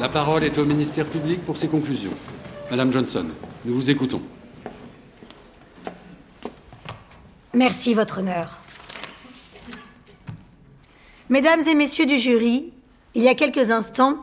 [0.00, 2.12] La parole est au ministère public pour ses conclusions.
[2.70, 3.26] Madame Johnson,
[3.64, 4.22] nous vous écoutons.
[7.52, 8.58] Merci, Votre Honneur.
[11.28, 12.72] Mesdames et messieurs du jury,
[13.14, 14.16] il y a quelques instants,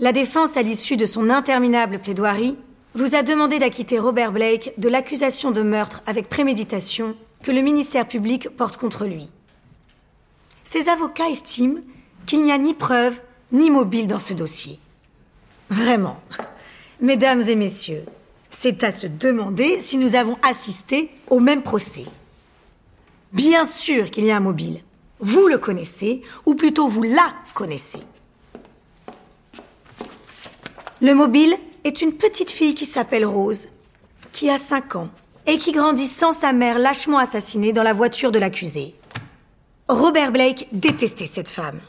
[0.00, 2.56] la défense, à l'issue de son interminable plaidoirie,
[2.94, 8.06] vous a demandé d'acquitter Robert Blake de l'accusation de meurtre avec préméditation que le ministère
[8.06, 9.28] public porte contre lui.
[10.64, 11.80] Ses avocats estiment
[12.26, 13.20] qu'il n'y a ni preuve
[13.50, 14.78] ni mobile dans ce dossier.
[15.68, 16.20] Vraiment.
[17.00, 18.04] Mesdames et messieurs,
[18.50, 22.04] c'est à se demander si nous avons assisté au même procès.
[23.32, 24.80] Bien sûr qu'il y a un mobile.
[25.18, 28.00] Vous le connaissez, ou plutôt vous la connaissez.
[31.00, 31.54] Le mobile
[31.84, 33.68] est une petite fille qui s'appelle Rose,
[34.32, 35.08] qui a 5 ans,
[35.46, 38.94] et qui grandit sans sa mère lâchement assassinée dans la voiture de l'accusé.
[39.88, 41.80] Robert Blake détestait cette femme.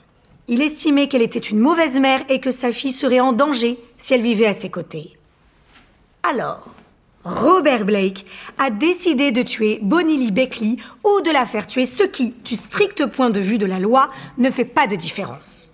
[0.48, 4.14] Il estimait qu'elle était une mauvaise mère et que sa fille serait en danger si
[4.14, 5.18] elle vivait à ses côtés.
[6.24, 6.68] Alors,
[7.24, 8.26] Robert Blake
[8.58, 12.56] a décidé de tuer Bonnie Lee Beckley ou de la faire tuer, ce qui, du
[12.56, 15.72] strict point de vue de la loi, ne fait pas de différence.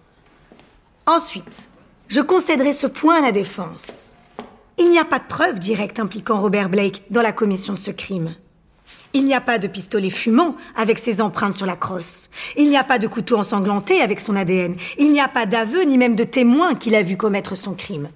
[1.08, 1.72] Ensuite,
[2.08, 4.09] je concéderai ce point à la défense.
[4.80, 7.92] Il n'y a pas de preuve directe impliquant Robert Blake dans la commission de ce
[7.92, 8.36] crime.
[9.12, 12.30] Il n'y a pas de pistolet fumant avec ses empreintes sur la crosse.
[12.56, 14.78] Il n'y a pas de couteau ensanglanté avec son ADN.
[14.98, 18.08] Il n'y a pas d'aveu ni même de témoin qu'il a vu commettre son crime.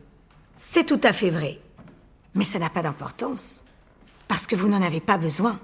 [0.55, 1.59] C'est tout à fait vrai.
[2.33, 3.65] Mais ça n'a pas d'importance.
[4.29, 5.59] Parce que vous n'en avez pas besoin.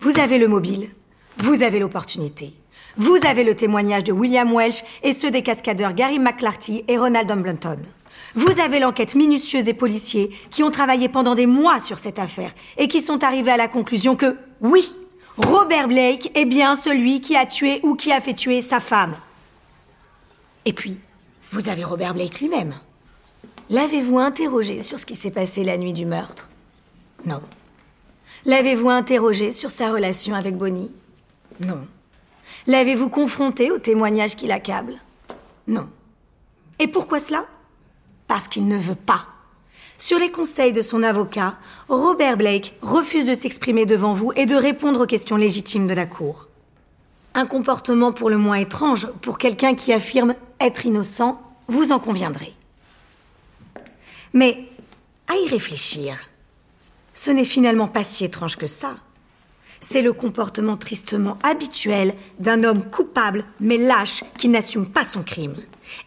[0.00, 0.90] Vous avez le mobile.
[1.38, 2.52] Vous avez l'opportunité.
[2.96, 7.28] Vous avez le témoignage de William Welch et ceux des cascadeurs Gary McClarty et Ronald
[7.28, 7.78] Dumbleton.
[8.34, 12.52] Vous avez l'enquête minutieuse des policiers qui ont travaillé pendant des mois sur cette affaire
[12.76, 14.94] et qui sont arrivés à la conclusion que, oui,
[15.36, 19.16] Robert Blake est bien celui qui a tué ou qui a fait tuer sa femme.
[20.64, 20.98] Et puis,
[21.50, 22.74] vous avez Robert Blake lui-même.
[23.70, 26.48] L'avez-vous interrogé sur ce qui s'est passé la nuit du meurtre?
[27.24, 27.42] Non.
[28.44, 30.90] L'avez-vous interrogé sur sa relation avec Bonnie?
[31.60, 31.86] Non.
[32.66, 34.94] L'avez-vous confronté au témoignage qui l'accable?
[35.66, 35.88] Non.
[36.78, 37.46] Et pourquoi cela?
[38.28, 39.26] Parce qu'il ne veut pas.
[39.98, 41.56] Sur les conseils de son avocat,
[41.88, 46.06] Robert Blake refuse de s'exprimer devant vous et de répondre aux questions légitimes de la
[46.06, 46.46] Cour.
[47.34, 52.54] Un comportement pour le moins étrange pour quelqu'un qui affirme être innocent, vous en conviendrez.
[54.32, 54.68] Mais,
[55.26, 56.16] à y réfléchir,
[57.14, 58.96] ce n'est finalement pas si étrange que ça.
[59.80, 65.56] C'est le comportement tristement habituel d'un homme coupable mais lâche qui n'assume pas son crime.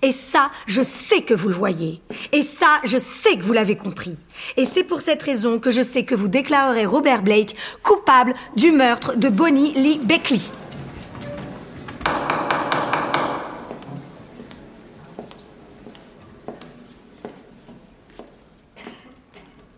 [0.01, 2.01] Et ça, je sais que vous le voyez.
[2.31, 4.17] Et ça, je sais que vous l'avez compris.
[4.57, 8.71] Et c'est pour cette raison que je sais que vous déclarerez Robert Blake coupable du
[8.71, 10.39] meurtre de Bonnie Lee Beckley.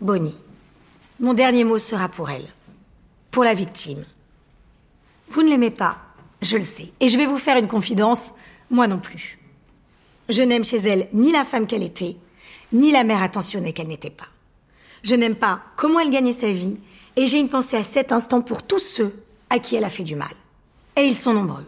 [0.02, 0.36] Bonnie,
[1.22, 2.47] mon dernier mot sera pour elle.
[3.31, 4.03] Pour la victime.
[5.30, 5.97] Vous ne l'aimez pas,
[6.42, 6.92] je le sais.
[7.00, 8.34] Et je vais vous faire une confidence,
[8.69, 9.40] moi non plus.
[10.34, 12.16] Je n'aime chez elle ni la femme qu'elle était,
[12.72, 14.26] ni la mère attentionnée qu'elle n'était pas.
[15.04, 16.78] Je n'aime pas comment elle gagnait sa vie,
[17.16, 19.14] et j'ai une pensée à cet instant pour tous ceux
[19.52, 20.34] à qui elle a fait du mal.
[20.98, 21.68] Et ils sont nombreux.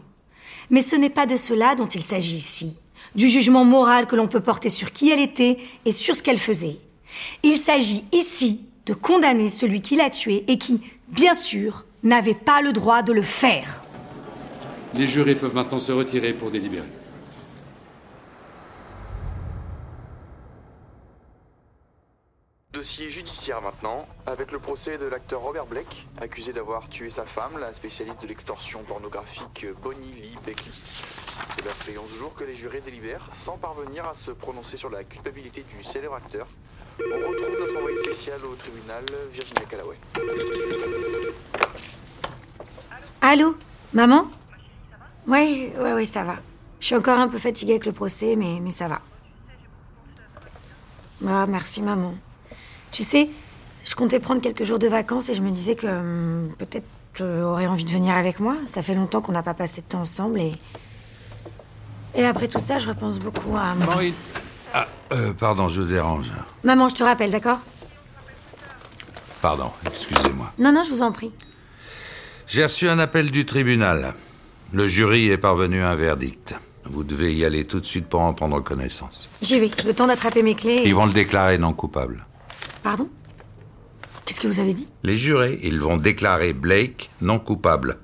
[0.71, 2.75] Mais ce n'est pas de cela dont il s'agit ici,
[3.13, 6.39] du jugement moral que l'on peut porter sur qui elle était et sur ce qu'elle
[6.39, 6.79] faisait.
[7.43, 12.63] Il s'agit ici de condamner celui qui l'a tuée et qui, bien sûr, n'avait pas
[12.63, 13.83] le droit de le faire.
[14.95, 16.87] Les jurés peuvent maintenant se retirer pour délibérer.
[22.95, 27.57] Dossier judiciaire maintenant, avec le procès de l'acteur Robert Blake, accusé d'avoir tué sa femme,
[27.59, 30.71] la spécialiste de l'extorsion pornographique Bonnie Lee Beckley.
[31.59, 35.03] Cela fait 11 jours que les jurés délibèrent sans parvenir à se prononcer sur la
[35.03, 36.47] culpabilité du célèbre acteur.
[37.01, 39.97] On retrouve notre envoyé spécial au tribunal, Virginia Callaway.
[43.19, 43.57] Allô
[43.91, 44.31] Maman?
[45.27, 46.37] Oui, oui, oui, ça va.
[46.79, 49.01] Je suis encore un peu fatiguée avec le procès, mais, mais ça va.
[51.27, 52.15] Ah, merci, maman.
[52.95, 53.27] Tu sais,
[53.83, 57.23] je comptais prendre quelques jours de vacances et je me disais que hum, peut-être tu
[57.23, 58.55] aurais envie de venir avec moi.
[58.67, 60.53] Ça fait longtemps qu'on n'a pas passé de temps ensemble et.
[62.15, 63.75] Et après tout ça, je repense beaucoup à.
[63.75, 64.13] Maureen
[64.73, 66.31] Ah, euh, pardon, je dérange.
[66.63, 67.59] Maman, je te rappelle, d'accord?
[69.41, 70.53] Pardon, excusez-moi.
[70.57, 71.33] Non, non, je vous en prie.
[72.47, 74.13] J'ai reçu un appel du tribunal.
[74.71, 76.55] Le jury est parvenu à un verdict.
[76.85, 79.27] Vous devez y aller tout de suite pour en prendre connaissance.
[79.41, 80.75] J'y vais, le temps d'attraper mes clés.
[80.77, 82.25] et- Ils vont le déclarer non coupable.
[82.85, 83.09] Pardon?
[84.25, 84.87] Qu'est-ce que vous avez dit?
[85.01, 87.97] Les jurés, ils vont déclarer Blake non coupable.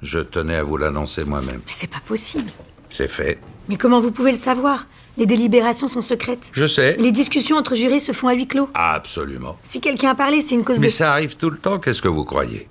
[0.00, 1.60] Je tenais à vous l'annoncer moi-même.
[1.66, 2.52] Mais c'est pas possible.
[2.88, 3.40] C'est fait.
[3.68, 4.86] Mais comment vous pouvez le savoir?
[5.16, 6.52] Les délibérations sont secrètes.
[6.52, 6.96] Je sais.
[7.00, 8.70] Les discussions entre jurés se font à huis clos.
[8.74, 9.58] Absolument.
[9.64, 10.92] Si quelqu'un a parlé, c'est une cause Mais de...
[10.92, 12.68] ça arrive tout le temps, qu'est-ce que vous croyez?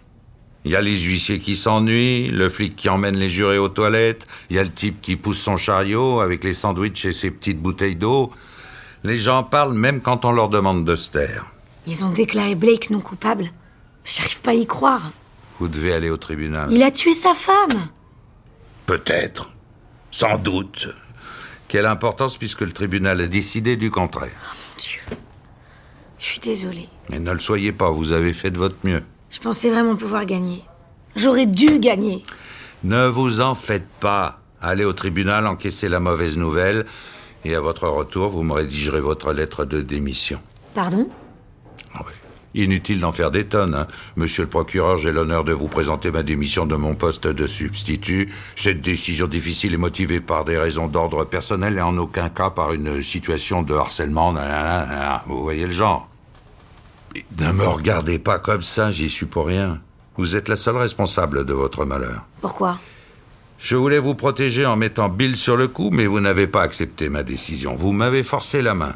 [0.63, 4.25] Il y a les huissiers qui s'ennuient, le flic qui emmène les jurés aux toilettes,
[4.49, 7.59] il y a le type qui pousse son chariot avec les sandwichs et ses petites
[7.59, 8.31] bouteilles d'eau.
[9.03, 11.47] Les gens parlent même quand on leur demande de se taire.
[11.87, 13.49] Ils ont déclaré Blake non coupable.
[14.03, 15.11] J'arrive pas à y croire.
[15.59, 16.71] Vous devez aller au tribunal.
[16.71, 17.87] Il a tué sa femme.
[18.85, 19.49] Peut-être.
[20.11, 20.89] Sans doute.
[21.67, 24.55] Quelle importance puisque le tribunal a décidé du contraire.
[24.75, 25.01] Mon Dieu.
[26.19, 26.89] Je suis désolée.
[27.09, 29.03] Mais ne le soyez pas, vous avez fait de votre mieux.
[29.29, 30.63] Je pensais vraiment pouvoir gagner.
[31.15, 32.23] J'aurais dû gagner.
[32.83, 34.39] Ne vous en faites pas.
[34.61, 36.85] Allez au tribunal, encaissez la mauvaise nouvelle,
[37.45, 40.39] et à votre retour, vous me rédigerez votre lettre de démission.
[40.73, 41.09] Pardon?
[42.55, 43.75] Inutile d'en faire des tonnes.
[43.75, 43.85] hein.
[44.15, 48.31] Monsieur le procureur, j'ai l'honneur de vous présenter ma démission de mon poste de substitut.
[48.55, 52.73] Cette décision difficile est motivée par des raisons d'ordre personnel et en aucun cas par
[52.73, 54.33] une situation de harcèlement.
[55.27, 56.09] Vous voyez le genre.
[57.13, 59.79] Mais Ne me regardez pas comme ça, j'y suis pour rien.
[60.17, 62.25] Vous êtes la seule responsable de votre malheur.
[62.41, 62.79] Pourquoi?
[63.59, 67.09] Je voulais vous protéger en mettant Bill sur le coup, mais vous n'avez pas accepté
[67.09, 67.75] ma décision.
[67.75, 68.95] Vous m'avez forcé la main.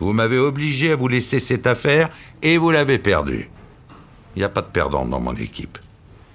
[0.00, 2.08] Vous m'avez obligé à vous laisser cette affaire
[2.42, 3.48] et vous l'avez perdue.
[4.34, 5.78] Il n'y a pas de perdant dans mon équipe.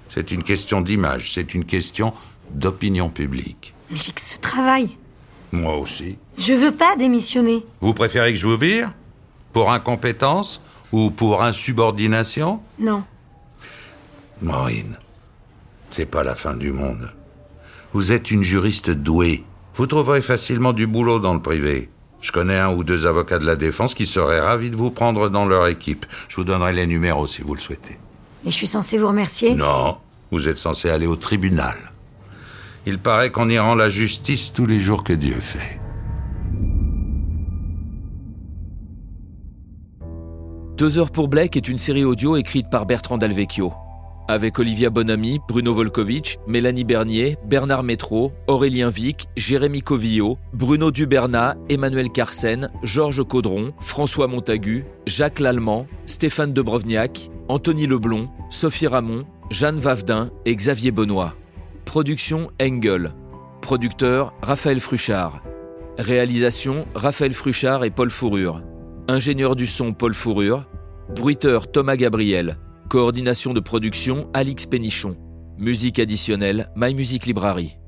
[0.08, 2.12] C'est une question d'image, c'est une question
[2.50, 3.74] d'opinion publique.
[3.90, 4.96] Mais j'ai que ce travail.
[5.52, 6.16] Moi aussi.
[6.38, 7.64] Je veux pas démissionner.
[7.80, 8.92] Vous préférez que je vous vire
[9.52, 10.60] Pour incompétence
[10.92, 12.60] ou pour insubordination?
[12.78, 13.04] Non.
[14.42, 14.96] Maureen,
[15.90, 17.12] c'est pas la fin du monde.
[17.92, 19.44] Vous êtes une juriste douée.
[19.74, 21.90] Vous trouverez facilement du boulot dans le privé.
[22.20, 25.28] Je connais un ou deux avocats de la défense qui seraient ravis de vous prendre
[25.28, 26.06] dans leur équipe.
[26.28, 27.98] Je vous donnerai les numéros si vous le souhaitez.
[28.44, 29.54] Et je suis censée vous remercier?
[29.54, 29.96] Non,
[30.30, 31.76] vous êtes censé aller au tribunal.
[32.86, 35.78] Il paraît qu'on y rend la justice tous les jours que Dieu fait.
[40.76, 43.72] Deux heures pour Blake est une série audio écrite par Bertrand Dalvecchio.
[44.30, 51.56] Avec Olivia Bonamy, Bruno Volkovitch, Mélanie Bernier, Bernard Métro, Aurélien Vic, Jérémy Covillo, Bruno Dubernat,
[51.68, 59.80] Emmanuel Carsen, Georges Caudron, François Montagu, Jacques Lallemand, Stéphane Debrovniak, Anthony Leblon, Sophie Ramon, Jeanne
[59.80, 61.34] Vavedin et Xavier Benoît.
[61.84, 63.12] Production Engel.
[63.62, 65.42] Producteur Raphaël Fruchard.
[65.98, 68.62] Réalisation Raphaël Fruchard et Paul Fourrure.
[69.08, 70.66] Ingénieur du son Paul Fourrure.
[71.16, 72.58] Bruiteur Thomas Gabriel.
[72.90, 75.16] Coordination de production Alix Pénichon.
[75.58, 77.79] Musique additionnelle My Music Library.